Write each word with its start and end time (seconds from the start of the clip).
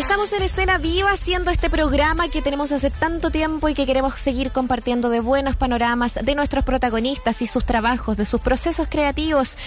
Estamos 0.00 0.32
en 0.32 0.42
escena 0.42 0.78
viva 0.78 1.12
haciendo 1.12 1.50
este 1.50 1.68
programa 1.68 2.30
que 2.30 2.40
tenemos 2.40 2.72
hace 2.72 2.90
tanto 2.90 3.30
tiempo 3.30 3.68
y 3.68 3.74
que 3.74 3.84
queremos 3.84 4.14
seguir 4.14 4.50
compartiendo 4.50 5.10
de 5.10 5.20
buenos 5.20 5.56
panoramas 5.56 6.14
de 6.14 6.34
nuestros 6.34 6.64
protagonistas 6.64 7.42
y 7.42 7.46
sus 7.46 7.66
trabajos, 7.66 8.16
de 8.16 8.24
sus 8.24 8.40
procesos 8.40 8.88
creativos 8.88 9.58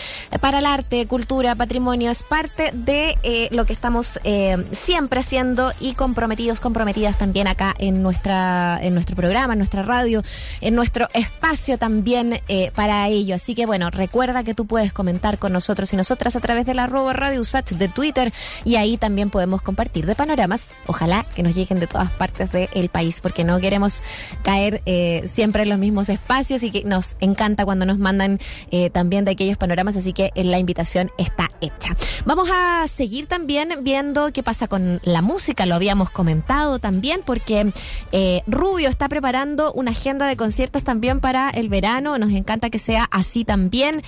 para 0.41 0.57
el 0.57 0.65
arte, 0.65 1.05
cultura, 1.05 1.53
patrimonio. 1.53 2.09
Es 2.09 2.23
parte 2.23 2.71
de 2.73 3.15
eh, 3.21 3.47
lo 3.51 3.67
que 3.67 3.73
estamos 3.73 4.19
eh, 4.23 4.65
siempre 4.71 5.19
haciendo 5.19 5.71
y 5.79 5.93
comprometidos, 5.93 6.59
comprometidas 6.59 7.19
también 7.19 7.47
acá 7.47 7.75
en 7.77 8.01
nuestra, 8.01 8.79
en 8.81 8.95
nuestro 8.95 9.15
programa, 9.15 9.53
en 9.53 9.59
nuestra 9.59 9.83
radio, 9.83 10.23
en 10.61 10.73
nuestro 10.73 11.09
espacio 11.13 11.77
también 11.77 12.41
eh, 12.47 12.71
para 12.73 13.07
ello. 13.07 13.35
Así 13.35 13.53
que 13.53 13.67
bueno, 13.67 13.91
recuerda 13.91 14.43
que 14.43 14.55
tú 14.55 14.65
puedes 14.65 14.93
comentar 14.93 15.37
con 15.37 15.53
nosotros 15.53 15.93
y 15.93 15.95
nosotras 15.95 16.35
a 16.35 16.39
través 16.39 16.65
de 16.65 16.73
la 16.73 16.85
arroba 16.85 17.13
radio 17.13 17.39
Usach 17.39 17.69
de 17.69 17.87
Twitter 17.87 18.33
y 18.65 18.77
ahí 18.77 18.97
también 18.97 19.29
podemos 19.29 19.61
compartir 19.61 20.07
de 20.07 20.22
panoramas. 20.23 20.73
Ojalá 20.87 21.25
que 21.35 21.43
nos 21.43 21.53
lleguen 21.53 21.81
de 21.81 21.87
todas 21.87 22.09
partes 22.11 22.49
del 22.49 22.87
país, 22.87 23.19
porque 23.19 23.43
no 23.43 23.59
queremos 23.59 24.01
caer 24.41 24.81
eh, 24.85 25.29
siempre 25.31 25.63
en 25.63 25.69
los 25.69 25.79
mismos 25.79 26.07
espacios 26.07 26.63
y 26.63 26.71
que 26.71 26.85
nos 26.85 27.17
encanta 27.19 27.65
cuando 27.65 27.85
nos 27.85 27.99
mandan 27.99 28.39
eh, 28.71 28.89
también 28.89 29.25
de 29.25 29.31
aquellos 29.31 29.57
panoramas, 29.57 29.97
así 29.97 30.13
que 30.13 30.31
la 30.35 30.59
invitación 30.59 31.11
está 31.17 31.49
hecha. 31.59 31.97
Vamos 32.25 32.47
a 32.53 32.87
seguir 32.87 33.27
también 33.27 33.79
viendo 33.81 34.31
qué 34.31 34.43
pasa 34.43 34.69
con 34.69 35.01
la 35.03 35.21
música, 35.21 35.65
lo 35.65 35.75
habíamos 35.75 36.09
comentado 36.09 36.79
también, 36.79 37.19
porque 37.25 37.73
eh, 38.13 38.43
Rubio 38.47 38.87
está 38.87 39.09
preparando 39.09 39.73
una 39.73 39.91
agenda 39.91 40.25
de 40.25 40.37
conciertos 40.37 40.85
también 40.85 41.19
para 41.19 41.49
el 41.49 41.67
verano, 41.67 42.17
nos 42.17 42.31
encanta 42.31 42.69
que 42.69 42.79
sea 42.79 43.09
así 43.11 43.43
también, 43.43 44.01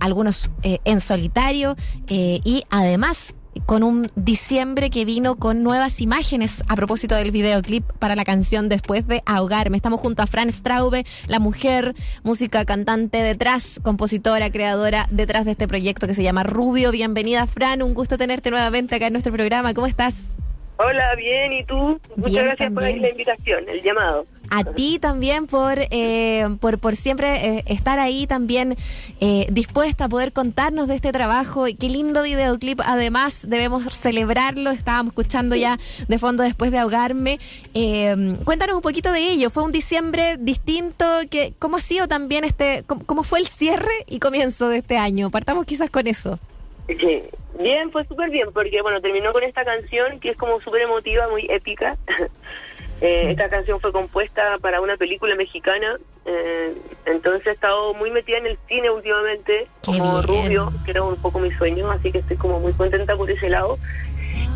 algunos 0.00 0.50
en 0.62 1.00
solitario 1.00 1.76
y 2.08 2.64
además 2.70 3.34
con 3.66 3.82
un 3.82 4.10
diciembre 4.16 4.90
que 4.90 5.04
vino 5.04 5.36
con 5.36 5.62
nuevas 5.62 6.00
imágenes 6.00 6.62
a 6.68 6.76
propósito 6.76 7.14
del 7.14 7.30
videoclip 7.30 7.84
para 7.98 8.16
la 8.16 8.24
canción 8.24 8.68
Después 8.68 9.06
de 9.06 9.22
ahogarme. 9.26 9.76
Estamos 9.76 10.00
junto 10.00 10.22
a 10.22 10.26
Fran 10.26 10.52
Straube, 10.52 11.04
la 11.26 11.38
mujer, 11.38 11.94
música 12.22 12.64
cantante 12.64 13.18
detrás, 13.18 13.80
compositora, 13.82 14.50
creadora 14.50 15.06
detrás 15.10 15.44
de 15.44 15.52
este 15.52 15.68
proyecto 15.68 16.06
que 16.06 16.14
se 16.14 16.22
llama 16.22 16.42
Rubio. 16.42 16.90
Bienvenida 16.90 17.46
Fran, 17.46 17.82
un 17.82 17.94
gusto 17.94 18.18
tenerte 18.18 18.50
nuevamente 18.50 18.94
acá 18.96 19.06
en 19.06 19.12
nuestro 19.14 19.32
programa. 19.32 19.74
¿Cómo 19.74 19.86
estás? 19.86 20.16
Hola, 20.76 21.14
bien, 21.14 21.52
¿y 21.52 21.64
tú? 21.64 22.00
Muchas 22.16 22.44
gracias 22.44 22.72
por 22.72 22.82
la 22.82 23.08
invitación, 23.08 23.64
el 23.68 23.82
llamado. 23.82 24.26
A 24.50 24.64
ti 24.64 24.98
también 24.98 25.46
por, 25.46 25.78
eh, 25.78 26.56
por, 26.60 26.78
por 26.78 26.96
siempre 26.96 27.58
eh, 27.58 27.64
estar 27.66 27.98
ahí 27.98 28.26
también 28.26 28.76
eh, 29.20 29.46
dispuesta 29.50 30.04
a 30.04 30.08
poder 30.08 30.32
contarnos 30.32 30.88
de 30.88 30.94
este 30.94 31.12
trabajo. 31.12 31.66
Y 31.68 31.74
qué 31.74 31.88
lindo 31.88 32.22
videoclip, 32.22 32.80
además, 32.84 33.48
debemos 33.48 33.84
celebrarlo. 33.96 34.70
Estábamos 34.70 35.12
escuchando 35.12 35.56
ya 35.56 35.78
de 36.08 36.18
fondo 36.18 36.42
después 36.42 36.70
de 36.70 36.78
ahogarme. 36.78 37.38
cuéntanos 38.44 38.76
un 38.76 38.82
poquito 38.82 39.12
de 39.12 39.30
ello. 39.30 39.50
Fue 39.50 39.62
un 39.62 39.72
diciembre 39.72 40.36
distinto. 40.38 41.04
Que, 41.30 41.54
¿Cómo 41.58 41.76
ha 41.76 41.80
sido 41.80 42.08
también 42.08 42.44
este, 42.44 42.84
cómo 43.06 43.22
fue 43.22 43.40
el 43.40 43.46
cierre 43.46 43.92
y 44.06 44.18
comienzo 44.18 44.68
de 44.68 44.78
este 44.78 44.96
año? 44.96 45.30
Partamos 45.30 45.66
quizás 45.66 45.90
con 45.90 46.06
eso. 46.06 46.38
Bien, 47.58 47.90
fue 47.92 48.04
súper 48.04 48.30
bien, 48.30 48.48
porque 48.52 48.82
bueno, 48.82 49.00
terminó 49.00 49.32
con 49.32 49.42
esta 49.42 49.64
canción 49.64 50.20
que 50.20 50.30
es 50.30 50.36
como 50.36 50.60
súper 50.60 50.82
emotiva, 50.82 51.28
muy 51.28 51.46
épica. 51.48 51.96
eh, 53.04 53.30
esta 53.30 53.48
canción 53.48 53.80
fue 53.80 53.92
compuesta 53.92 54.56
para 54.62 54.80
una 54.80 54.96
película 54.96 55.34
mexicana, 55.34 55.98
eh, 56.24 56.74
entonces 57.04 57.46
he 57.46 57.50
estado 57.50 57.92
muy 57.92 58.10
metida 58.10 58.38
en 58.38 58.46
el 58.46 58.58
cine 58.66 58.90
últimamente, 58.90 59.66
como 59.84 60.22
Rubio, 60.22 60.72
que 60.84 60.92
era 60.92 61.02
un 61.02 61.16
poco 61.16 61.38
mi 61.38 61.50
sueño, 61.50 61.90
así 61.90 62.10
que 62.10 62.18
estoy 62.18 62.38
como 62.38 62.60
muy 62.60 62.72
contenta 62.72 63.14
por 63.16 63.30
ese 63.30 63.50
lado. 63.50 63.78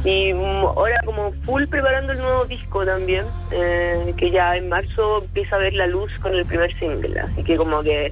Y 0.02 0.32
mm, 0.32 0.64
ahora 0.64 0.98
como 1.04 1.32
full 1.44 1.66
preparando 1.66 2.14
el 2.14 2.20
nuevo 2.20 2.44
disco 2.46 2.86
también, 2.86 3.26
eh, 3.50 4.14
que 4.16 4.30
ya 4.30 4.56
en 4.56 4.70
marzo 4.70 5.18
empieza 5.24 5.56
a 5.56 5.58
ver 5.58 5.74
la 5.74 5.86
luz 5.86 6.10
con 6.22 6.34
el 6.34 6.46
primer 6.46 6.76
single, 6.78 7.20
así 7.20 7.44
que 7.44 7.56
como 7.56 7.82
que 7.82 8.10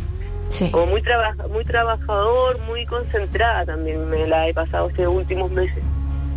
como 0.71 0.87
muy, 0.87 1.03
muy 1.51 1.65
trabajador, 1.65 2.59
muy 2.61 2.87
concentrada 2.87 3.65
también 3.65 4.09
me 4.09 4.27
la 4.27 4.49
he 4.49 4.55
pasado 4.55 4.89
estos 4.89 5.07
últimos 5.07 5.51
meses. 5.51 5.83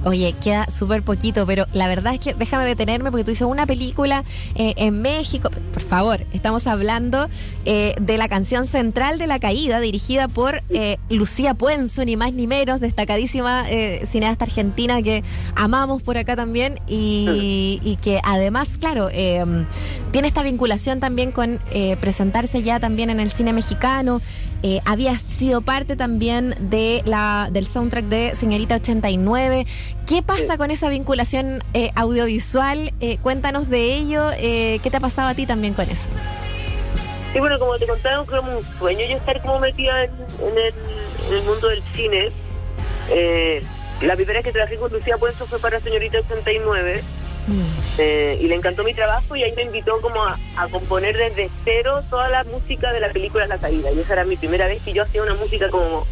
Oye, 0.06 0.34
queda 0.42 0.66
súper 0.70 1.04
poquito, 1.04 1.46
pero 1.46 1.66
la 1.74 1.88
verdad 1.90 2.14
es 2.14 2.22
que 2.22 2.34
déjame 2.34 2.66
detenerme 2.66 3.12
porque 3.12 3.26
tú 3.26 3.32
dices 3.32 3.46
una 3.46 3.66
película 3.66 4.24
eh, 4.56 4.74
en 4.78 5.02
México. 5.02 5.50
Por 5.74 5.82
favor, 5.82 6.22
estamos 6.32 6.68
hablando 6.68 7.28
eh, 7.66 7.96
de 8.00 8.18
la 8.18 8.30
canción 8.30 8.66
central 8.66 9.18
de 9.18 9.28
la 9.28 9.40
caída, 9.40 9.82
dirigida 9.82 10.30
por 10.30 10.64
eh, 10.70 10.98
Lucía 11.10 11.54
Puenzo, 11.54 12.06
ni 12.06 12.16
más 12.16 12.32
ni 12.32 12.48
menos, 12.48 12.80
destacadísima 12.80 13.66
cineasta 14.06 14.46
argentina 14.46 15.02
que 15.02 15.24
amamos 15.56 16.02
por 16.02 16.18
acá 16.18 16.36
también 16.36 16.80
y, 16.88 17.80
y 17.84 17.98
que 17.98 18.22
además, 18.24 18.78
claro, 18.80 19.10
tiene 19.10 20.28
esta 20.28 20.44
vinculación 20.44 21.00
también 21.00 21.32
con 21.32 21.60
presentarse 22.00 22.64
ya 22.64 22.80
también 22.80 23.10
en 23.10 23.20
el 23.20 23.32
cine 23.32 23.54
mexicano. 23.54 24.22
Eh, 24.62 24.82
había 24.86 25.18
sido 25.18 25.62
parte 25.62 25.96
también 25.96 26.56
de 26.60 27.02
la 27.06 27.48
del 27.52 27.66
soundtrack 27.66 28.06
de 28.06 28.36
Señorita 28.36 28.76
89. 28.76 29.66
¿Qué 30.06 30.22
pasa 30.22 30.58
con 30.58 30.70
esa 30.70 30.90
vinculación 30.90 31.64
eh, 31.74 31.92
audiovisual? 31.96 32.94
Eh, 33.00 33.18
cuéntanos 33.22 33.70
de 33.70 33.94
ello. 33.96 34.30
¿Qué 34.38 34.88
te 34.90 34.98
ha 34.98 35.00
pasado 35.00 35.30
a 35.30 35.34
ti 35.34 35.46
también 35.46 35.74
con 35.74 35.90
eso? 35.90 36.10
Sí, 37.32 37.40
bueno, 37.40 37.60
como 37.60 37.78
te 37.78 37.88
contaba, 37.88 38.26
como 38.26 38.58
un 38.58 38.64
sueño 38.80 39.06
yo 39.08 39.18
estar 39.18 39.42
como 39.42 39.60
metida 39.60 40.04
en, 40.04 40.12
el, 41.32 41.44
mundo 41.44 41.70
del 41.70 41.84
cine. 41.94 42.30
la 44.02 44.16
primera 44.16 44.40
vez 44.40 44.46
que 44.46 44.52
trabajé 44.52 44.78
con 44.78 44.92
Lucía 44.92 45.18
Puenzo 45.18 45.46
fue 45.46 45.60
para 45.60 45.80
Señorita 45.80 46.18
89 46.20 47.02
eh, 47.98 48.38
y 48.40 48.48
le 48.48 48.56
encantó 48.56 48.84
mi 48.84 48.94
trabajo 48.94 49.36
y 49.36 49.44
ahí 49.44 49.54
me 49.56 49.64
invitó 49.64 50.00
como 50.02 50.24
a, 50.24 50.38
componer 50.72 51.16
desde 51.16 51.50
cero 51.64 52.02
toda 52.10 52.30
la 52.30 52.44
música 52.46 52.92
de 52.94 53.00
la 53.00 53.10
película 53.10 53.48
La 53.48 53.58
Caída. 53.58 53.92
Y 53.92 54.00
esa 54.00 54.14
era 54.14 54.26
mi 54.26 54.38
primera 54.38 54.68
vez 54.68 54.82
que 54.84 54.94
yo 54.94 55.04
hacía 55.04 55.24
una 55.24 55.34
música 55.36 55.70
como 55.70 56.06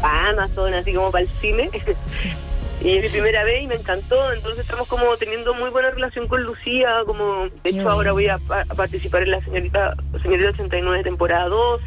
para 0.00 0.28
Amazon, 0.30 0.74
así 0.74 0.92
como 0.92 1.10
para 1.10 1.22
el 1.22 1.28
cine. 1.28 1.70
y 2.82 2.96
es 2.96 3.02
mi 3.02 3.08
primera 3.08 3.44
vez 3.44 3.62
y 3.62 3.66
me 3.66 3.76
encantó. 3.76 4.32
Entonces 4.32 4.60
estamos 4.60 4.88
como 4.88 5.16
teniendo 5.16 5.54
muy 5.54 5.70
buena 5.70 5.90
relación 5.90 6.28
con 6.28 6.42
Lucía. 6.42 7.02
como 7.06 7.48
De 7.62 7.70
hecho 7.70 7.88
ahora 7.88 8.12
voy 8.12 8.28
a, 8.28 8.38
participar 8.76 9.22
en 9.22 9.32
la 9.32 9.40
señorita, 9.42 9.96
señorita 10.22 10.50
89 10.50 11.02
temporada 11.02 11.48
2. 11.48 11.80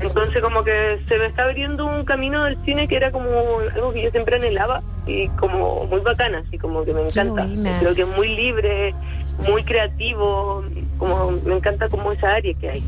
Entonces 0.00 0.42
como 0.42 0.62
que 0.62 1.00
se 1.08 1.18
me 1.18 1.26
está 1.26 1.44
abriendo 1.44 1.86
un 1.86 2.04
camino 2.04 2.44
del 2.44 2.56
cine 2.64 2.86
que 2.86 2.96
era 2.96 3.10
como 3.10 3.58
algo 3.74 3.92
que 3.92 4.02
yo 4.02 4.10
siempre 4.10 4.36
anhelaba 4.36 4.82
y 5.06 5.28
como 5.30 5.86
muy 5.86 6.00
bacana, 6.00 6.42
así 6.46 6.58
como 6.58 6.84
que 6.84 6.92
me 6.92 7.02
encanta. 7.02 7.46
Creo 7.80 7.94
que 7.94 8.02
es 8.02 8.08
muy 8.08 8.28
libre, 8.28 8.94
muy 9.48 9.64
creativo, 9.64 10.64
como 10.98 11.32
me 11.44 11.56
encanta 11.56 11.88
como 11.88 12.12
esa 12.12 12.34
área 12.34 12.54
que 12.54 12.70
hay. 12.70 12.82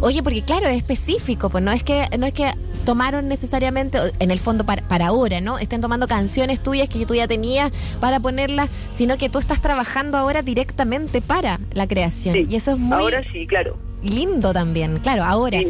Oye, 0.00 0.22
porque 0.22 0.42
claro, 0.42 0.66
es 0.66 0.78
específico, 0.78 1.50
pues 1.50 1.62
no 1.62 1.72
es 1.72 1.82
que 1.82 2.08
no 2.18 2.26
es 2.26 2.32
que 2.32 2.50
tomaron 2.84 3.28
necesariamente 3.28 3.98
en 4.18 4.30
el 4.30 4.38
fondo 4.38 4.64
para, 4.64 4.82
para 4.82 5.06
ahora, 5.06 5.40
¿no? 5.40 5.58
Estén 5.58 5.80
tomando 5.80 6.06
canciones 6.06 6.60
tuyas 6.60 6.88
que 6.88 7.06
tú 7.06 7.14
ya 7.14 7.26
tenías 7.26 7.72
para 8.00 8.20
ponerlas, 8.20 8.68
sino 8.94 9.16
que 9.16 9.28
tú 9.28 9.38
estás 9.38 9.60
trabajando 9.60 10.18
ahora 10.18 10.42
directamente 10.42 11.22
para 11.22 11.60
la 11.72 11.86
creación. 11.86 12.50
y 12.50 12.54
eso 12.54 12.72
es 12.72 12.78
muy 12.78 12.98
Ahora 12.98 13.22
sí, 13.32 13.46
claro. 13.46 13.76
Lindo 14.02 14.52
también, 14.52 14.98
claro, 14.98 15.24
ahora. 15.24 15.60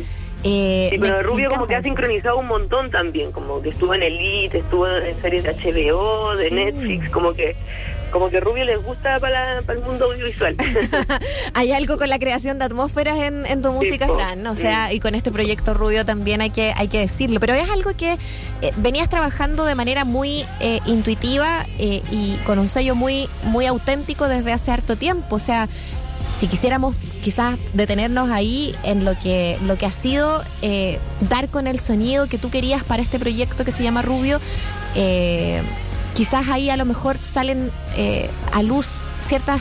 Eh, 0.44 0.88
sí, 0.90 0.98
pero 0.98 1.22
Rubio 1.22 1.48
como 1.48 1.66
que 1.66 1.74
ha 1.74 1.82
sincronizado 1.82 2.38
un 2.38 2.46
montón 2.46 2.90
también, 2.90 3.32
como 3.32 3.62
que 3.62 3.70
estuvo 3.70 3.94
en 3.94 4.02
Elite, 4.02 4.58
estuvo 4.58 4.86
en 4.86 5.20
series 5.22 5.42
de 5.42 5.54
HBO, 5.54 6.36
de 6.36 6.50
Netflix, 6.50 7.08
como 7.08 7.32
que 7.32 7.56
como 8.10 8.30
que 8.30 8.38
Rubio 8.38 8.64
les 8.64 8.80
gusta 8.80 9.18
para, 9.18 9.58
el 9.58 9.80
mundo 9.80 10.04
audiovisual. 10.04 10.54
hay 11.54 11.72
algo 11.72 11.98
con 11.98 12.08
la 12.08 12.20
creación 12.20 12.60
de 12.60 12.66
atmósferas 12.66 13.18
en, 13.18 13.60
tu 13.60 13.72
música, 13.72 14.06
Fran, 14.06 14.46
o 14.46 14.54
sea, 14.54 14.92
y 14.92 15.00
con 15.00 15.16
este 15.16 15.32
proyecto 15.32 15.74
Rubio 15.74 16.04
también 16.04 16.40
hay 16.40 16.50
que, 16.50 16.72
hay 16.76 16.86
que 16.86 17.00
decirlo, 17.00 17.40
pero 17.40 17.54
es 17.54 17.68
algo 17.68 17.96
que 17.96 18.12
eh, 18.12 18.70
venías 18.76 19.08
trabajando 19.08 19.64
de 19.64 19.74
manera 19.74 20.04
muy 20.04 20.44
eh, 20.60 20.78
intuitiva 20.86 21.66
y 21.76 22.36
con 22.46 22.60
un 22.60 22.68
sello 22.68 22.94
muy, 22.94 23.28
muy 23.42 23.66
auténtico 23.66 24.28
desde 24.28 24.52
hace 24.52 24.70
harto 24.70 24.94
tiempo, 24.94 25.34
o 25.34 25.40
sea, 25.40 25.68
si 26.38 26.48
quisiéramos 26.48 26.94
quizás 27.22 27.58
detenernos 27.72 28.30
ahí 28.30 28.74
en 28.82 29.04
lo 29.04 29.18
que, 29.18 29.58
lo 29.66 29.76
que 29.76 29.86
ha 29.86 29.92
sido 29.92 30.42
eh, 30.62 30.98
dar 31.28 31.48
con 31.48 31.66
el 31.66 31.78
sonido 31.78 32.26
que 32.26 32.38
tú 32.38 32.50
querías 32.50 32.82
para 32.84 33.02
este 33.02 33.18
proyecto 33.18 33.64
que 33.64 33.72
se 33.72 33.82
llama 33.82 34.02
Rubio, 34.02 34.40
eh, 34.94 35.62
quizás 36.14 36.48
ahí 36.48 36.70
a 36.70 36.76
lo 36.76 36.84
mejor 36.84 37.16
salen 37.18 37.70
eh, 37.96 38.30
a 38.52 38.62
luz 38.62 38.88
ciertas 39.20 39.60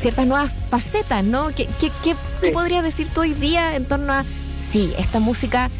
ciertas 0.00 0.26
nuevas 0.26 0.50
facetas, 0.70 1.22
¿no? 1.22 1.48
¿Qué, 1.48 1.68
qué, 1.78 2.16
podrías 2.50 2.82
decir 2.82 3.06
tú 3.12 3.20
hoy 3.20 3.34
día 3.34 3.76
en 3.76 3.84
torno 3.84 4.14
a, 4.14 4.24
sí, 4.72 4.90
esta 4.96 5.20
música 5.20 5.70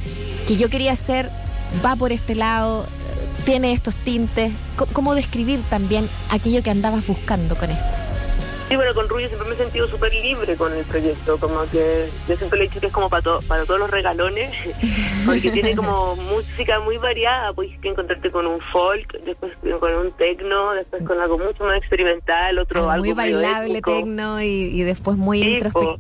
que 0.47 0.59
yo 0.59 0.69
quería 0.69 0.93
hacer 0.93 1.31
va 1.83 1.97
por 1.97 2.13
este 2.13 2.35
lado, 2.35 2.85
tiene 3.47 3.73
estos 3.73 3.95
tintes? 3.97 4.53
¿Cómo 4.93 5.15
describir 5.15 5.63
también 5.71 6.07
aquello 6.29 6.63
que 6.63 6.69
andabas 6.69 7.07
buscando 7.07 7.57
con 7.57 7.71
esto? 7.71 8.06
Sí, 8.69 8.75
bueno, 8.75 8.93
con 8.95 9.09
Rubio 9.09 9.29
siempre 9.29 9.49
me 9.49 9.55
he 9.55 9.59
sentido 9.59 9.87
súper 9.87 10.13
libre 10.13 10.57
con 10.57 10.73
el 10.73 10.85
proyecto, 10.85 11.39
como 11.39 11.61
que 11.71 12.09
yo 12.29 12.37
siempre 12.37 12.59
le 12.59 12.65
he 12.65 12.69
dicho 12.69 12.81
que 12.81 12.87
es 12.89 12.93
como 12.93 13.09
para, 13.09 13.23
para 13.47 13.65
todos 13.65 13.79
los 13.79 13.91
regalones, 13.91 14.53
porque 15.27 15.53
tiene 15.53 15.77
como 15.77 16.17
música 16.17 16.81
muy 16.81 16.97
variada, 16.97 17.53
puedes 17.53 17.73
encontrarte 17.83 18.29
con 18.33 18.45
un 18.47 18.61
folk, 18.73 19.21
después 19.25 19.53
con 19.79 19.95
un 19.95 20.11
techno, 20.13 20.73
después 20.73 21.05
con 21.05 21.21
algo 21.21 21.39
mucho 21.39 21.63
más 21.63 21.79
experimental, 21.79 22.59
otro 22.59 22.91
Ah, 22.91 22.95
algo 22.95 23.05
muy 23.05 23.15
bailable 23.15 23.81
tecno 23.83 24.43
y, 24.43 24.47
y 24.47 24.83
después 24.83 25.17
muy 25.17 25.43
Sí, 25.43 25.59
po. 25.73 25.97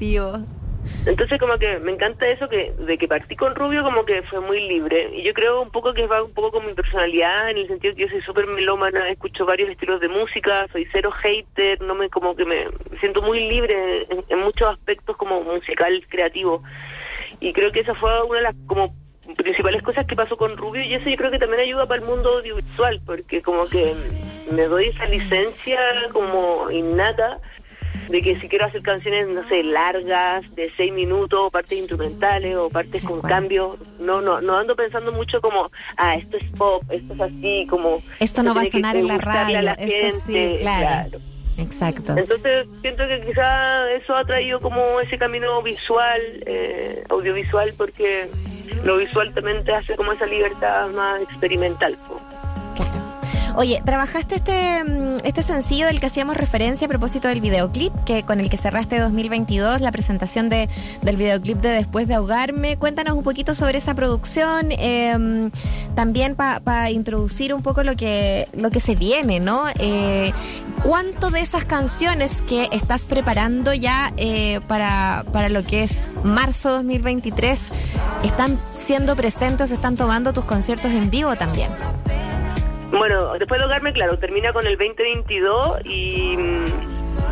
Entonces 1.06 1.38
como 1.38 1.58
que 1.58 1.78
me 1.78 1.92
encanta 1.92 2.26
eso 2.28 2.48
que 2.48 2.72
de 2.72 2.98
que 2.98 3.08
partí 3.08 3.36
con 3.36 3.54
Rubio 3.54 3.82
como 3.82 4.04
que 4.04 4.22
fue 4.22 4.40
muy 4.40 4.60
libre. 4.68 5.10
Y 5.12 5.22
yo 5.22 5.32
creo 5.34 5.62
un 5.62 5.70
poco 5.70 5.94
que 5.94 6.06
va 6.06 6.22
un 6.22 6.32
poco 6.32 6.52
con 6.52 6.66
mi 6.66 6.74
personalidad 6.74 7.50
en 7.50 7.58
el 7.58 7.68
sentido 7.68 7.94
que 7.94 8.02
yo 8.02 8.08
soy 8.08 8.22
súper 8.22 8.46
melómana, 8.46 9.08
escucho 9.08 9.46
varios 9.46 9.70
estilos 9.70 10.00
de 10.00 10.08
música, 10.08 10.66
soy 10.72 10.86
cero 10.92 11.10
hater, 11.10 11.80
no 11.80 11.94
me 11.94 12.08
como 12.10 12.34
que 12.34 12.44
me 12.44 12.68
siento 13.00 13.22
muy 13.22 13.48
libre 13.48 14.06
en, 14.10 14.24
en 14.28 14.38
muchos 14.40 14.68
aspectos 14.68 15.16
como 15.16 15.42
musical 15.42 16.04
creativo. 16.08 16.62
Y 17.40 17.52
creo 17.52 17.70
que 17.72 17.80
esa 17.80 17.94
fue 17.94 18.22
una 18.24 18.38
de 18.38 18.42
las 18.44 18.54
como 18.66 18.94
principales 19.34 19.82
cosas 19.82 20.06
que 20.06 20.16
pasó 20.16 20.36
con 20.36 20.56
Rubio 20.56 20.82
y 20.82 20.94
eso 20.94 21.08
yo 21.08 21.16
creo 21.16 21.30
que 21.30 21.38
también 21.38 21.60
ayuda 21.62 21.86
para 21.86 22.00
el 22.00 22.06
mundo 22.06 22.38
audiovisual 22.38 23.00
porque 23.04 23.42
como 23.42 23.66
que 23.66 23.94
me 24.52 24.64
doy 24.64 24.88
esa 24.88 25.06
licencia 25.06 25.80
como 26.12 26.70
innata 26.70 27.40
de 28.08 28.22
que 28.22 28.38
si 28.40 28.48
quiero 28.48 28.66
hacer 28.66 28.82
canciones, 28.82 29.28
no 29.28 29.46
sé, 29.48 29.62
largas, 29.62 30.44
de 30.54 30.70
seis 30.76 30.92
minutos, 30.92 31.40
o 31.42 31.50
partes 31.50 31.78
instrumentales 31.78 32.56
o 32.56 32.68
partes 32.70 33.02
con 33.02 33.20
cambios, 33.20 33.78
no, 33.98 34.20
no, 34.20 34.40
no 34.40 34.56
ando 34.56 34.76
pensando 34.76 35.12
mucho 35.12 35.40
como, 35.40 35.70
ah, 35.96 36.16
esto 36.16 36.36
es 36.36 36.44
pop, 36.56 36.82
esto 36.90 37.14
es 37.14 37.20
así, 37.20 37.66
como... 37.68 38.02
Esto 38.20 38.42
no 38.42 38.54
va 38.54 38.62
a 38.62 38.66
sonar 38.66 38.96
en 38.96 39.06
la 39.06 39.18
radio, 39.18 39.58
esto 39.78 40.20
sí, 40.20 40.32
gente, 40.32 40.58
claro. 40.60 41.18
Exacto. 41.58 42.14
Entonces 42.16 42.66
siento 42.82 43.06
que 43.08 43.24
quizá 43.26 43.90
eso 43.92 44.14
ha 44.14 44.24
traído 44.24 44.60
como 44.60 45.00
ese 45.00 45.16
camino 45.16 45.62
visual, 45.62 46.20
eh, 46.44 47.02
audiovisual, 47.08 47.72
porque 47.76 48.28
lo 48.84 48.98
visual 48.98 49.32
también 49.32 49.64
te 49.64 49.72
hace 49.72 49.96
como 49.96 50.12
esa 50.12 50.26
libertad 50.26 50.88
más 50.90 51.22
experimental. 51.22 51.96
Claro. 52.74 53.05
Oye, 53.56 53.80
trabajaste 53.82 54.34
este, 54.34 54.84
mm, 54.84 55.16
este 55.24 55.42
sencillo 55.42 55.86
del 55.86 55.98
que 55.98 56.06
hacíamos 56.06 56.36
referencia 56.36 56.84
a 56.84 56.88
propósito 56.88 57.28
del 57.28 57.40
videoclip, 57.40 57.92
que 58.04 58.22
con 58.22 58.38
el 58.38 58.50
que 58.50 58.58
cerraste 58.58 58.98
2022, 58.98 59.80
la 59.80 59.90
presentación 59.92 60.50
de, 60.50 60.68
del 61.00 61.16
videoclip 61.16 61.62
de 61.62 61.70
Después 61.70 62.06
de 62.06 62.14
ahogarme. 62.16 62.76
Cuéntanos 62.76 63.14
un 63.14 63.22
poquito 63.22 63.54
sobre 63.54 63.78
esa 63.78 63.94
producción, 63.94 64.68
eh, 64.72 65.50
también 65.94 66.34
para 66.34 66.90
introducir 66.90 67.54
un 67.54 67.62
poco 67.62 67.82
lo 67.82 67.96
que, 67.96 68.46
lo 68.52 68.70
que 68.70 68.80
se 68.80 68.94
viene, 68.94 69.40
¿no? 69.40 69.64
Eh, 69.78 70.32
¿Cuánto 70.82 71.30
de 71.30 71.40
esas 71.40 71.64
canciones 71.64 72.42
que 72.42 72.68
estás 72.72 73.06
preparando 73.06 73.72
ya 73.72 74.12
eh, 74.18 74.60
para, 74.68 75.24
para 75.32 75.48
lo 75.48 75.64
que 75.64 75.84
es 75.84 76.10
marzo 76.24 76.72
2023 76.72 77.58
están 78.22 78.58
siendo 78.58 79.16
presentes, 79.16 79.70
están 79.70 79.96
tomando 79.96 80.34
tus 80.34 80.44
conciertos 80.44 80.90
en 80.92 81.08
vivo 81.08 81.36
también? 81.36 81.70
Bueno, 82.98 83.34
después 83.38 83.58
de 83.58 83.64
ahogarme, 83.64 83.92
claro, 83.92 84.16
termina 84.18 84.52
con 84.52 84.66
el 84.66 84.76
2022 84.76 85.80
y 85.84 86.36
mm, 86.36 86.64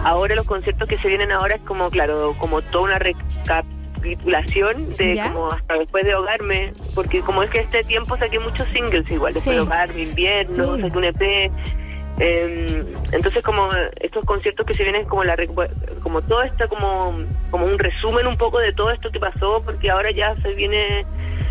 ahora 0.07 0.35
los 0.35 0.47
conciertos 0.47 0.89
que 0.89 0.97
se 0.99 1.09
vienen 1.09 1.33
ahora 1.33 1.57
es 1.57 1.63
como, 1.63 1.91
claro, 1.91 2.35
como 2.39 2.63
toda 2.63 2.85
una 2.85 2.99
recapitulación 2.99 4.97
de 4.97 5.15
¿Ya? 5.17 5.33
como 5.33 5.51
hasta 5.51 5.75
después 5.79 6.05
de 6.05 6.13
ahogarme, 6.13 6.73
porque 6.95 7.21
como 7.21 7.43
es 7.43 7.51
que 7.51 7.61
este 7.61 7.85
tiempo 7.85 8.17
saqué 8.17 8.39
muchos 8.39 8.67
singles 8.69 9.11
igual, 9.11 9.33
después 9.35 9.45
Sí. 9.45 9.51
de 9.53 9.59
ahogarme, 9.59 10.03
invierno, 10.03 10.77
Sí. 10.77 10.83
saqué 10.83 10.99
un 10.99 11.05
EP. 11.05 11.51
eh, 12.21 12.85
entonces 13.13 13.43
como 13.43 13.69
estos 14.01 14.25
conciertos 14.25 14.65
que 14.65 14.73
se 14.75 14.85
vienen 14.85 15.05
como 15.05 15.25
la 15.25 15.37
como 16.01 16.23
todo 16.23 16.45
está 16.45 16.69
como 16.69 17.13
como 17.51 17.67
un 17.67 17.77
resumen 17.77 18.29
un 18.29 18.37
poco 18.37 18.61
de 18.61 18.73
todo 18.73 18.93
esto 18.93 19.11
que 19.11 19.19
pasó 19.19 19.63
porque 19.65 19.91
ahora 19.91 20.13
ya 20.13 20.37
se 20.43 20.53
viene 20.55 21.05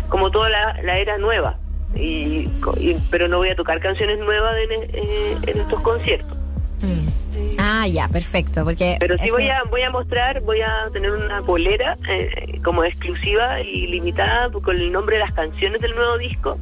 como 0.08 0.30
toda 0.30 0.48
la, 0.48 0.80
la 0.82 0.96
era 0.96 1.18
nueva 1.18 1.58
y, 1.96 2.48
y- 2.78 2.96
pero 3.10 3.28
no 3.28 3.38
voy 3.38 3.50
a 3.50 3.56
tocar 3.56 3.80
canciones 3.80 4.18
nuevas 4.18 4.54
en, 4.58 4.82
eh, 4.94 5.36
en 5.46 5.60
estos 5.60 5.80
conciertos. 5.80 6.36
Mm. 6.82 7.56
Ah, 7.58 7.86
ya, 7.88 8.08
perfecto, 8.08 8.62
porque 8.64 8.96
pero 9.00 9.16
sí 9.18 9.30
voy 9.30 9.48
a 9.48 9.62
voy 9.70 9.82
a 9.82 9.90
mostrar 9.90 10.40
voy 10.42 10.60
a 10.60 10.90
tener 10.92 11.10
una 11.12 11.40
bolera 11.40 11.96
eh, 12.08 12.60
como 12.62 12.84
exclusiva 12.84 13.60
y 13.60 13.86
limitada 13.86 14.50
con 14.50 14.76
el 14.76 14.92
nombre 14.92 15.16
de 15.16 15.24
las 15.24 15.32
canciones 15.32 15.80
del 15.80 15.94
nuevo 15.94 16.18
disco 16.18 16.58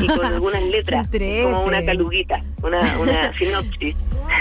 y 0.00 0.06
con 0.06 0.24
algunas 0.24 0.62
letras 0.64 1.08
como 1.42 1.64
una 1.64 1.84
caluguita 1.84 2.40
una 2.62 2.80
una 2.98 3.32
sinopsis 3.34 3.94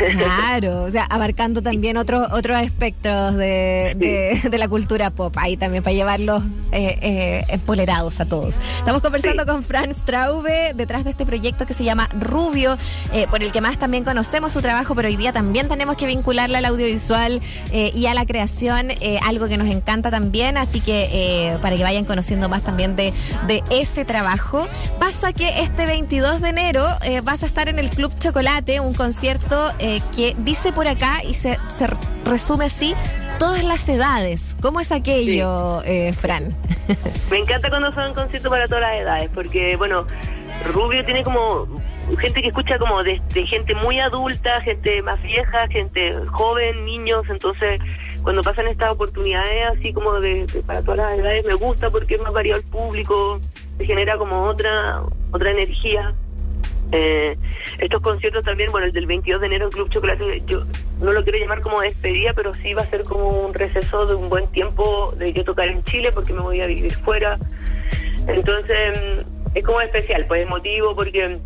Claro, 0.06 0.84
o 0.84 0.90
sea, 0.92 1.04
abarcando 1.06 1.62
también 1.62 1.98
otros 1.98 2.28
otros 2.32 2.58
aspectos 2.58 3.36
de, 3.36 3.94
de, 3.98 4.50
de 4.50 4.58
la 4.58 4.68
cultura 4.68 5.10
pop, 5.10 5.34
ahí 5.38 5.58
también 5.58 5.84
para 5.84 5.94
llevarlos 5.94 6.44
eh, 6.72 6.98
eh, 7.02 7.46
empolerados 7.50 8.20
a 8.20 8.26
todos. 8.26 8.56
Estamos 8.80 9.02
conversando 9.02 9.44
Sí. 9.44 9.50
con 9.50 9.64
Fran 9.64 9.94
Straube 9.94 10.72
detrás 10.76 11.04
de 11.04 11.12
este 11.12 11.26
proyecto 11.26 11.66
que 11.66 11.74
se 11.74 11.84
llama 11.84 12.10
Rubio, 12.20 12.78
eh, 13.14 13.28
por 13.30 13.44
el 13.44 13.52
que 13.52 13.62
más 13.62 13.78
también 13.78 14.04
conocemos 14.04 14.52
su 14.52 14.62
trabajo, 14.62 14.96
pero 14.96 15.08
hoy 15.08 15.16
día 15.16 15.32
también 15.32 15.68
tenemos 15.68 15.96
que 15.96 16.06
vincularla 16.08 16.58
al 16.60 16.66
audiovisual 16.66 17.42
eh, 17.72 17.92
y 17.96 18.06
a 18.08 18.14
la 18.14 18.26
creación, 18.26 18.90
algo 19.26 19.48
que 19.48 19.58
nos 19.58 19.68
encanta 19.68 20.10
también, 20.12 20.58
así 20.58 20.80
que 20.82 21.58
para 21.62 21.76
que 21.78 21.84
vayan 21.84 22.06
conociendo 22.06 22.50
más 22.50 22.62
también 22.64 22.96
de, 22.96 23.14
de 23.48 23.64
ese 23.70 24.06
trabajo. 24.06 24.68
Pasa 25.00 25.34
que 25.34 25.62
este 25.62 25.86
22 25.86 26.42
de 26.42 26.50
enero 26.50 26.88
vas 27.24 27.44
a 27.44 27.46
estar 27.46 27.70
en 27.70 27.80
el 27.80 27.90
Club 27.90 28.14
Chocolate, 28.20 28.80
un 28.80 28.94
concierto 28.94 29.72
eh, 29.80 29.91
que 30.16 30.36
dice 30.38 30.72
por 30.72 30.88
acá 30.88 31.24
y 31.24 31.34
se, 31.34 31.58
se 31.76 31.88
resume 32.26 32.66
así, 32.66 32.96
todas 33.40 33.64
las 33.64 33.90
edades. 33.90 34.56
¿Cómo 34.62 34.80
es 34.80 34.92
aquello, 34.92 35.82
eh, 35.84 36.14
Fran? 36.14 36.56
Me 37.32 37.40
encanta 37.40 37.70
cuando 37.70 37.92
son 37.92 38.14
conciertos 38.14 38.50
para 38.50 38.68
todas 38.68 38.84
las 38.84 39.00
edades, 39.00 39.32
porque, 39.34 39.76
bueno, 39.76 40.06
Rubio 40.74 41.04
tiene 41.04 41.24
como 41.24 41.68
gente 42.20 42.42
que 42.42 42.50
escucha 42.50 42.78
como 42.78 43.04
de, 43.04 43.22
de 43.34 43.48
gente 43.48 43.74
muy 43.76 44.00
adulta, 44.00 44.60
gente 44.62 45.02
más 45.02 45.22
vieja, 45.22 45.68
gente 45.70 46.14
joven, 46.32 46.86
niños, 46.86 47.26
entonces 47.30 47.80
cuando 48.22 48.44
pasan 48.44 48.68
estas 48.68 48.92
oportunidades 48.92 49.78
así 49.78 49.94
como 49.94 50.20
de, 50.20 50.46
de 50.46 50.62
para 50.62 50.84
todas 50.84 50.98
las 50.98 51.18
edades 51.18 51.46
me 51.46 51.56
gusta 51.56 51.90
porque 51.90 52.16
es 52.16 52.22
más 52.22 52.34
variado 52.34 52.60
el 52.60 52.66
público, 52.68 53.40
se 53.78 53.86
genera 53.86 54.18
como 54.18 54.44
otra 54.44 55.02
otra 55.32 55.52
energía. 55.52 56.14
Eh, 56.92 57.38
estos 57.80 58.02
conciertos 58.02 58.44
también, 58.44 58.72
bueno, 58.72 58.88
el 58.88 58.94
del 58.94 59.06
22 59.06 59.40
de 59.42 59.48
enero 59.48 59.66
en 59.66 59.72
Club 59.72 59.90
Chocolate, 59.90 60.42
yo 60.46 60.60
no 61.00 61.14
lo 61.14 61.24
quiero 61.24 61.40
llamar 61.40 61.62
como 61.62 61.82
despedida, 61.82 62.34
pero 62.34 62.54
sí 62.54 62.74
va 62.74 62.82
a 62.82 62.90
ser 62.90 63.04
como 63.04 63.30
un 63.30 63.54
receso 63.54 64.06
de 64.06 64.16
un 64.16 64.30
buen 64.30 64.48
tiempo 64.48 65.10
de 65.16 65.32
yo 65.32 65.44
tocar 65.44 65.68
en 65.70 65.84
Chile 65.84 66.10
porque 66.14 66.34
me 66.34 66.42
voy 66.42 66.62
a 66.62 66.68
vivir 66.68 66.94
fuera. 66.96 67.40
Entonces, 68.28 69.00
mm, 69.00 69.58
es 69.58 69.64
como 69.64 69.82
especial, 69.82 70.26
pues 70.28 70.42
emotivo 70.42 70.96
porque 70.96 71.40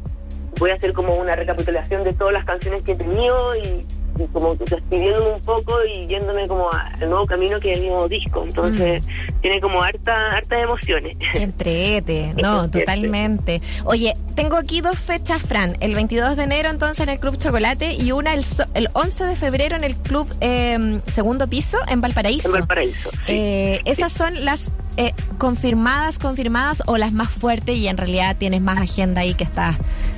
voy 0.58 0.72
a 0.72 0.76
hacer 0.76 0.94
como 0.94 1.16
una 1.16 1.34
recapitulación 1.34 2.04
de 2.04 2.14
todas 2.14 2.34
las 2.34 2.46
canciones 2.46 2.84
que 2.84 2.94
he 2.94 2.96
tenido 2.96 3.56
y 3.56 3.86
como 4.32 4.56
despidiéndome 4.56 5.34
un 5.36 5.42
poco 5.42 5.78
y 5.94 6.08
yéndome 6.08 6.48
como 6.48 6.70
al 6.72 7.10
nuevo 7.10 7.26
camino 7.26 7.60
que 7.60 7.72
es 7.74 7.80
el 7.80 7.88
nuevo 7.88 8.08
disco. 8.08 8.44
Entonces, 8.44 9.06
tiene 9.42 9.60
como 9.62 9.82
harta, 9.82 10.14
hartas 10.34 10.60
emociones. 10.60 11.18
Entrete, 11.34 12.34
no, 12.42 12.70
totalmente. 12.70 13.62
Oye, 13.86 14.14
tengo 14.36 14.58
aquí 14.58 14.82
dos 14.82 14.98
fechas, 15.00 15.42
Fran. 15.44 15.78
El 15.80 15.96
22 15.96 16.38
de 16.38 16.44
enero 16.44 16.70
entonces 16.70 17.02
en 17.06 17.10
el 17.10 17.20
Club 17.20 17.38
Chocolate 17.38 17.94
y 17.94 18.12
una 18.12 18.34
el, 18.34 18.44
so- 18.44 18.66
el 18.74 18.90
11 18.94 19.26
de 19.26 19.36
febrero 19.36 19.76
en 19.76 19.84
el 19.84 19.96
Club 19.96 20.28
eh, 20.42 21.02
Segundo 21.08 21.48
Piso 21.48 21.78
en 21.88 22.02
Valparaíso. 22.02 22.48
En 22.50 22.54
Valparaíso. 22.54 23.10
sí. 23.28 23.34
Eh, 23.34 23.82
esas 23.86 24.12
son 24.12 24.44
las 24.46 24.72
eh, 24.98 25.14
confirmadas, 25.38 26.18
confirmadas 26.20 26.84
o 26.86 26.98
las 26.98 27.12
más 27.12 27.30
fuertes 27.32 27.76
y 27.76 27.88
en 27.88 27.98
realidad 27.98 28.36
tienes 28.38 28.62
más 28.62 28.78
agenda 28.80 29.22
ahí 29.22 29.34
que 29.34 29.44
está... 29.44 29.78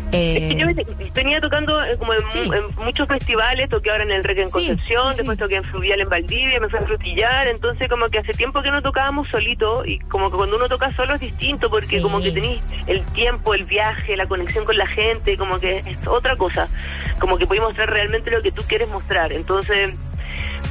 Es 0.10 0.42
eh, 0.42 0.48
que 0.50 0.56
yo 0.56 0.68
ve- 0.68 1.12
venía 1.14 1.38
tocando 1.42 1.84
eh, 1.84 1.98
como 1.98 2.14
en, 2.14 2.20
Sí. 2.30 2.40
en 2.46 2.84
muchos 2.86 3.10
festivales, 3.10 3.70
toqué 3.70 3.92
ahora 3.92 4.04
en 4.04 4.12
el 4.12 4.24
Rec 4.24 4.38
en 4.38 4.48
Sí, 4.48 4.54
Concepción, 4.54 5.12
sí, 5.12 5.18
después 5.18 5.38
toqué 5.38 5.58
en 5.58 5.66
Fluvial 5.66 6.00
en 6.00 6.08
Valdivia, 6.08 6.60
me 6.62 6.70
fui 6.70 6.80
a 6.80 6.84
Frutillar, 6.84 7.48
entonces 7.48 7.90
como 7.90 8.06
que 8.06 8.20
hace 8.20 8.32
tiempo 8.32 8.62
que 8.62 8.72
no 8.72 8.82
tocábamos 8.82 9.28
solito 9.28 9.84
y 9.86 10.00
como 10.00 10.32
que 10.32 10.38
cuando 10.38 10.56
uno 10.56 10.70
toca 10.70 10.96
solo 10.96 11.14
es 11.16 11.20
distinto 11.20 11.70
porque 11.70 12.02
como 12.02 12.22
que 12.22 12.32
tenéis 12.32 12.62
el 12.88 13.04
tiempo, 13.08 13.54
el 13.54 13.66
viaje, 13.66 14.16
la 14.16 14.26
conexión 14.28 14.64
con 14.64 14.78
la 14.78 14.88
gente, 14.88 15.36
como 15.38 15.60
que 15.60 15.76
es 15.86 15.98
otra 16.08 16.38
cosa, 16.38 16.70
como 17.20 17.38
que 17.38 17.46
podéis 17.46 17.64
mostrar 17.64 17.90
realmente 17.90 18.32
lo 18.32 18.42
que 18.42 18.54
tú 18.54 18.64
quieres 18.66 18.88
mostrar, 18.90 19.34
entonces... 19.34 19.92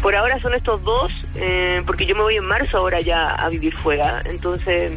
Por 0.02 0.14
ahora 0.14 0.40
son 0.40 0.54
estos 0.54 0.82
dos, 0.84 1.12
eh, 1.34 1.82
porque 1.86 2.06
yo 2.06 2.14
me 2.14 2.22
voy 2.22 2.36
en 2.36 2.44
marzo 2.44 2.78
ahora 2.78 3.00
ya 3.00 3.25
a 3.25 3.48
vivir 3.48 3.75
fuera. 3.78 4.22
Entonces, 4.26 4.92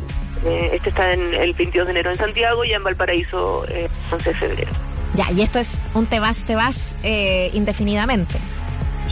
eh, 0.45 0.71
este 0.73 0.89
está 0.89 1.13
en 1.13 1.33
el 1.33 1.53
22 1.53 1.87
de 1.87 1.91
enero 1.91 2.11
en 2.11 2.17
Santiago 2.17 2.63
y 2.63 2.73
en 2.73 2.83
Valparaíso 2.83 3.65
eh, 3.69 3.89
11 4.11 4.29
de 4.29 4.35
febrero. 4.35 4.71
ya, 5.15 5.31
y 5.31 5.41
esto 5.41 5.59
es 5.59 5.87
un 5.93 6.05
te 6.05 6.19
vas, 6.19 6.45
te 6.45 6.55
vas 6.55 6.95
eh, 7.03 7.49
indefinidamente. 7.53 8.35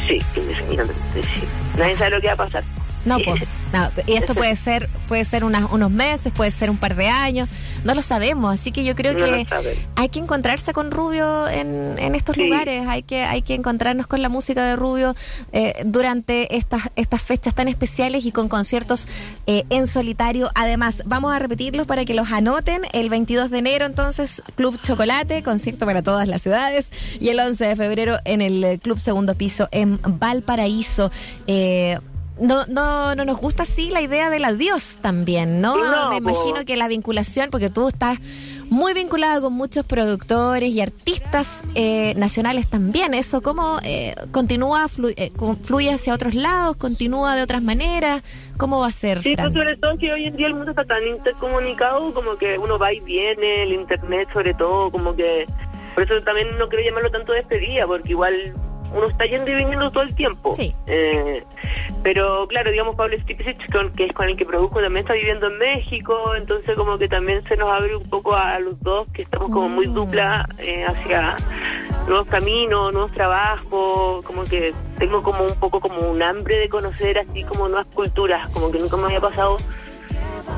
Sí, 0.08 0.20
indefinidamente, 0.36 1.02
sí. 1.24 1.44
Nadie 1.78 1.98
sabe 1.98 2.12
lo 2.12 2.22
que 2.22 2.28
va 2.28 2.34
a 2.34 2.38
pasar. 2.38 2.64
No, 3.08 3.18
pues, 3.20 3.42
no, 3.74 3.90
y 4.06 4.14
esto 4.14 4.36
puede 4.36 4.56
ser, 4.58 4.90
puede 5.08 5.26
ser 5.26 5.44
unos 5.44 5.92
meses, 5.92 6.34
puede 6.34 6.52
ser 6.52 6.70
un 6.70 6.78
par 6.78 6.96
de 6.96 7.08
años, 7.08 7.50
no 7.84 7.94
lo 7.94 8.02
sabemos, 8.02 8.54
así 8.54 8.72
que 8.72 8.84
yo 8.84 8.96
creo 8.96 9.16
que 9.16 9.48
hay 9.96 10.10
que 10.10 10.20
encontrarse 10.20 10.74
con 10.74 10.92
Rubio 10.92 11.48
en, 11.48 11.98
en 11.98 12.16
estos 12.16 12.38
lugares, 12.38 12.88
hay 12.88 13.04
que, 13.04 13.24
hay 13.24 13.42
que 13.42 13.54
encontrarnos 13.54 14.08
con 14.08 14.22
la 14.22 14.30
música 14.30 14.66
de 14.66 14.76
Rubio 14.76 15.16
eh, 15.52 15.82
durante 15.86 16.56
estas, 16.56 16.90
estas 16.96 17.22
fechas 17.22 17.56
tan 17.56 17.68
especiales 17.68 18.26
y 18.26 18.32
con 18.32 18.50
conciertos 18.50 19.08
eh, 19.46 19.64
en 19.70 19.88
solitario. 19.88 20.50
Además, 20.56 21.04
vamos 21.06 21.34
a 21.34 21.40
repetirlos 21.40 21.88
para 21.88 22.06
que 22.06 22.14
los 22.14 22.32
anoten. 22.32 22.82
El 22.94 23.10
22 23.10 23.50
de 23.50 23.60
enero, 23.60 23.86
entonces, 23.86 24.42
Club 24.56 24.80
Chocolate, 24.82 25.44
concierto 25.44 25.86
para 25.86 26.04
todas 26.04 26.28
las 26.28 26.42
ciudades. 26.42 26.92
Y 27.20 27.30
el 27.30 27.40
11 27.40 27.66
de 27.66 27.76
febrero 27.76 28.18
en 28.26 28.42
el 28.42 28.80
Club 28.82 29.00
Segundo 29.00 29.36
Piso 29.36 29.68
en 29.72 30.00
Valparaíso. 30.04 31.12
Eh, 31.48 32.00
no, 32.40 32.66
no, 32.68 33.16
no 33.16 33.26
nos 33.26 33.38
gusta 33.38 33.64
así 33.64 33.90
la 33.90 34.02
idea 34.02 34.30
del 34.30 34.46
adiós 34.46 35.00
también, 35.02 35.62
¿no? 35.62 35.76
Me 36.10 36.18
imagino 36.18 36.66
que 36.66 36.76
la 36.76 36.88
vinculación, 36.88 37.50
porque 37.50 37.70
tú 37.70 37.88
estás 37.88 38.20
muy 38.70 38.94
vinculado 38.94 39.42
con 39.42 39.54
muchos 39.54 39.86
productores 39.86 40.70
y 40.74 40.82
artistas 40.82 41.64
eh, 41.76 42.14
nacionales 42.16 42.68
también. 42.68 43.14
¿Eso 43.14 43.42
cómo 43.42 43.80
eh, 43.84 44.16
continúa, 44.32 44.88
eh, 45.16 45.32
fluye 45.64 45.92
hacia 45.92 46.14
otros 46.14 46.36
lados, 46.36 46.78
continúa 46.78 47.36
de 47.36 47.44
otras 47.44 47.62
maneras? 47.62 48.24
¿Cómo 48.58 48.80
va 48.80 48.88
a 48.88 48.92
ser? 48.92 49.22
Sí, 49.22 49.36
pues 49.36 49.54
sobre 49.54 49.78
todo 49.78 49.98
que 49.98 50.12
hoy 50.12 50.26
en 50.26 50.36
día 50.36 50.48
el 50.48 50.56
mundo 50.56 50.72
está 50.72 50.84
tan 50.84 51.06
intercomunicado 51.06 52.14
como 52.14 52.36
que 52.38 52.58
uno 52.58 52.78
va 52.78 52.94
y 52.94 53.00
viene, 53.00 53.64
el 53.64 53.74
internet 53.74 54.28
sobre 54.34 54.54
todo, 54.54 54.92
como 54.92 55.16
que... 55.16 55.46
Por 55.96 56.04
eso 56.04 56.22
también 56.24 56.56
no 56.60 56.70
quiero 56.70 56.86
llamarlo 56.86 57.10
tanto 57.10 57.32
despedida, 57.32 57.88
porque 57.88 58.10
igual 58.10 58.54
uno 58.94 59.08
está 59.08 59.26
yendo 59.26 59.52
y 59.52 59.56
viniendo 59.56 59.92
todo 59.92 60.04
el 60.04 60.16
tiempo. 60.16 60.54
Sí. 60.56 60.74
Eh, 60.86 61.44
pero 62.04 62.48
claro, 62.48 62.72
digamos, 62.72 62.96
Pablo 62.96 63.18
Stipicic, 63.20 63.58
que 63.96 64.06
es 64.06 64.14
con 64.14 64.30
el 64.30 64.38
que 64.38 64.46
produjo, 64.46 64.80
también 64.80 65.04
está 65.06 65.14
viviendo 65.14 65.48
en 65.48 65.58
México, 65.58 66.36
entonces 66.36 66.76
como 66.76 66.98
que 66.98 67.08
también 67.08 67.44
se 67.48 67.58
nos 67.58 67.70
abre 67.70 67.96
un 67.96 68.10
poco 68.10 68.36
a 68.36 68.60
los 68.60 68.80
dos, 68.82 69.08
que 69.14 69.24
estamos 69.24 69.50
como 69.50 69.70
muy 69.70 69.88
mm. 69.88 69.94
dupla 69.94 70.48
eh, 70.60 70.86
hacia 70.86 71.36
nuevos 72.08 72.28
caminos, 72.28 72.94
nuevos 72.94 73.12
trabajos, 73.12 74.24
como 74.24 74.44
que 74.46 74.74
tengo 74.98 75.22
como 75.22 75.44
un 75.44 75.56
poco 75.60 75.80
como 75.80 76.00
un 76.10 76.22
hambre 76.22 76.58
de 76.58 76.70
conocer 76.70 77.20
así 77.20 77.44
como 77.44 77.68
nuevas 77.68 77.88
culturas, 77.88 78.50
como 78.52 78.72
que 78.72 78.80
nunca 78.80 78.98
me 78.98 79.06
había 79.06 79.22
pasado 79.22 79.58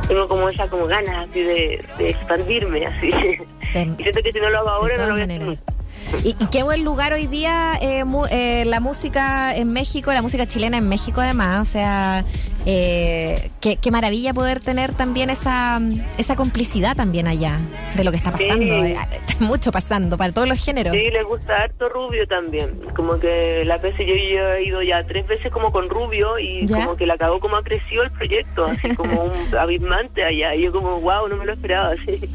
tengo 0.07 0.27
como 0.27 0.49
esa 0.49 0.69
como 0.69 0.87
ganas 0.87 1.29
así 1.29 1.41
de, 1.41 1.85
expandirme 1.99 2.85
así 2.85 3.09
y 3.97 4.03
siento 4.03 4.21
que 4.23 4.31
si 4.31 4.39
no 4.39 4.49
lo 4.49 4.59
hago 4.59 4.69
ahora 4.69 4.97
no 4.97 5.07
lo 5.07 5.11
voy 5.13 5.21
a 5.21 5.23
hacer 5.25 5.41
nunca 5.41 5.78
y, 6.23 6.33
qué 6.51 6.63
buen 6.63 6.83
lugar 6.83 7.13
hoy 7.13 7.27
día 7.27 7.73
eh, 7.81 8.03
eh, 8.31 8.65
la 8.65 8.79
música 8.79 9.55
en 9.55 9.71
México, 9.71 10.11
la 10.11 10.21
música 10.21 10.47
chilena 10.47 10.77
en 10.77 10.87
México 10.87 11.21
además. 11.21 11.67
O 11.67 11.71
sea, 11.71 12.25
eh, 12.65 13.51
qué, 13.61 13.91
maravilla 13.91 14.33
poder 14.33 14.59
tener 14.59 14.93
también 14.93 15.29
esa, 15.29 15.79
esa 16.17 16.35
complicidad 16.35 16.95
también 16.95 17.27
allá 17.27 17.59
de 17.95 18.03
lo 18.03 18.11
que 18.11 18.17
está 18.17 18.31
pasando. 18.31 18.83
Está 18.83 19.05
mucho 19.39 19.71
pasando 19.71 20.17
para 20.17 20.33
todos 20.33 20.47
los 20.47 20.63
géneros. 20.63 20.95
Sí, 20.95 21.09
le 21.09 21.23
gusta 21.23 21.63
harto 21.63 21.89
Rubio 21.89 22.27
también. 22.27 22.79
Como 22.95 23.19
que 23.19 23.63
la 23.65 23.77
veces 23.77 24.05
yo, 24.05 24.13
he 24.13 24.63
ido 24.63 24.81
ya 24.81 25.05
tres 25.05 25.27
veces 25.27 25.51
como 25.51 25.71
con 25.71 25.89
Rubio 25.89 26.37
y 26.39 26.67
como 26.67 26.95
que 26.95 27.05
la 27.05 27.15
acabó 27.15 27.39
como 27.39 27.57
ha 27.57 27.63
crecido 27.63 28.03
el 28.03 28.11
proyecto, 28.11 28.65
así 28.65 28.95
como 28.95 29.23
un 29.25 29.55
abismante 29.59 30.23
allá. 30.23 30.55
Y 30.55 30.63
yo 30.63 30.71
como, 30.71 30.99
wow, 30.99 31.27
no 31.27 31.37
me 31.37 31.45
lo 31.45 31.53
esperaba 31.53 31.89
así. 32.01 32.29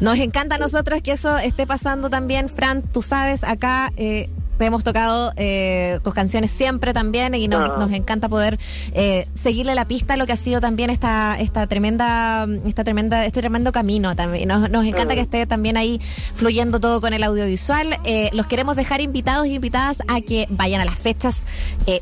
Nos 0.00 0.18
encanta 0.18 0.56
a 0.56 0.58
nosotros 0.58 1.02
que 1.02 1.12
eso 1.12 1.38
esté 1.38 1.66
pasando 1.66 2.10
también, 2.10 2.48
Fran. 2.48 2.82
Tú 2.82 3.02
sabes, 3.02 3.44
acá 3.44 3.92
eh, 3.96 4.28
te 4.60 4.66
hemos 4.66 4.84
tocado 4.84 5.32
eh, 5.36 6.00
tus 6.04 6.12
canciones 6.12 6.50
siempre 6.50 6.92
también 6.92 7.34
y 7.34 7.48
nos, 7.48 7.62
ah. 7.62 7.76
nos 7.78 7.90
encanta 7.92 8.28
poder 8.28 8.58
eh, 8.92 9.26
seguirle 9.32 9.74
la 9.74 9.86
pista 9.86 10.12
a 10.12 10.16
lo 10.18 10.26
que 10.26 10.34
ha 10.34 10.36
sido 10.36 10.60
también 10.60 10.90
esta 10.90 11.40
esta 11.40 11.66
tremenda 11.66 12.46
esta 12.66 12.84
tremenda 12.84 13.24
este 13.24 13.40
tremendo 13.40 13.72
camino 13.72 14.14
también. 14.14 14.48
Nos, 14.48 14.68
nos 14.68 14.84
encanta 14.84 15.14
que 15.14 15.20
ah. 15.20 15.22
esté 15.22 15.46
también 15.46 15.78
ahí 15.78 15.98
fluyendo 16.34 16.78
todo 16.78 17.00
con 17.00 17.14
el 17.14 17.22
audiovisual. 17.22 17.96
Eh, 18.04 18.28
los 18.34 18.46
queremos 18.48 18.76
dejar 18.76 19.00
invitados 19.00 19.46
y 19.46 19.54
invitadas 19.54 20.02
a 20.08 20.20
que 20.20 20.46
vayan 20.50 20.82
a 20.82 20.84
las 20.84 20.98
fechas 20.98 21.46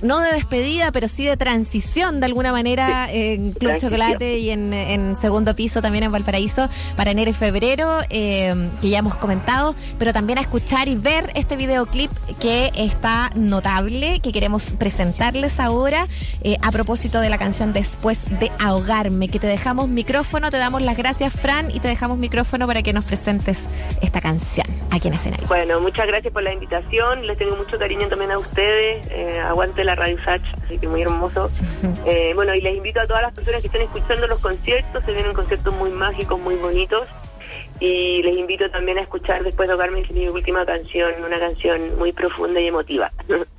no 0.03 0.19
de 0.19 0.33
despedida 0.33 0.91
pero 0.91 1.07
sí 1.07 1.25
de 1.25 1.37
transición 1.37 2.19
de 2.19 2.27
alguna 2.27 2.51
manera 2.51 3.09
en 3.11 3.53
Club 3.53 3.79
Chocolate 3.79 4.39
y 4.39 4.51
en, 4.51 4.75
en, 4.75 5.15
segundo 5.15 5.55
piso 5.55 5.81
también 5.81 6.03
en 6.03 6.11
Valparaíso 6.11 6.69
para 6.97 7.13
enero 7.13 7.31
y 7.31 7.35
febrero 7.35 8.01
que 8.11 8.69
ya 8.83 8.99
hemos 8.99 9.15
comentado. 9.15 9.77
Pero 9.97 10.13
también 10.13 10.39
a 10.39 10.41
escuchar 10.41 10.89
y 10.89 10.97
ver 10.97 11.31
este 11.37 11.57
videoclip 11.57 12.11
que 12.41 12.48
que 12.49 12.73
está 12.77 13.29
notable, 13.35 14.21
que 14.21 14.33
queremos 14.33 14.73
presentarles 14.73 15.61
ahora 15.61 16.09
eh, 16.43 16.57
a 16.63 16.73
propósito 16.73 17.21
de 17.21 17.29
la 17.29 17.37
canción 17.37 17.75
Después 17.75 18.41
de 18.41 18.51
ahogarme, 18.59 19.29
que 19.29 19.39
te 19.39 19.47
dejamos 19.47 19.87
micrófono, 19.89 20.51
te 20.51 20.57
damos 20.57 20.81
las 20.81 20.97
gracias 20.97 21.35
Fran 21.35 21.71
y 21.71 21.81
te 21.81 21.89
dejamos 21.89 22.17
micrófono 22.17 22.67
para 22.67 22.83
que 22.83 22.95
nos 22.95 23.05
presentes 23.05 23.69
esta 24.01 24.23
canción 24.23 24.67
aquí 24.91 25.09
en 25.09 25.15
escenario. 25.15 25.47
Bueno, 25.47 25.79
muchas 25.83 26.07
gracias 26.07 26.33
por 26.33 26.43
la 26.43 26.55
invitación, 26.55 27.27
les 27.27 27.37
tengo 27.37 27.55
mucho 27.55 27.79
cariño 27.79 28.09
también 28.09 28.31
a 28.31 28.39
ustedes, 28.39 29.07
eh, 29.11 29.41
aguante 29.41 29.85
la 29.85 29.95
Radio 29.95 30.17
Sach, 30.25 30.41
así 30.65 30.79
que 30.79 30.89
muy 30.89 31.03
hermoso. 31.03 31.51
Eh, 32.07 32.33
bueno, 32.35 32.55
y 32.55 32.61
les 32.63 32.75
invito 32.75 33.01
a 33.01 33.07
todas 33.07 33.23
las 33.23 33.35
personas 33.35 33.61
que 33.61 33.67
estén 33.67 33.83
escuchando 33.83 34.27
los 34.27 34.41
conciertos, 34.41 35.05
se 35.05 35.13
vienen 35.13 35.35
conciertos 35.35 35.75
muy 35.75 35.91
mágicos, 35.91 36.41
muy 36.41 36.55
bonitos 36.55 37.07
y 37.81 38.23
les 38.23 38.37
invito 38.37 38.71
también 38.71 38.99
a 38.99 39.03
escuchar 39.03 39.45
después 39.45 39.69
de 39.69 39.75
tocarme 39.75 40.03
mi 40.11 40.29
última 40.29 40.65
canción, 40.67 41.25
una 41.25 41.39
canción 41.39 41.99
muy 41.99 42.13
profunda 42.13 42.61
y 42.61 42.69
emotiva. 42.69 43.13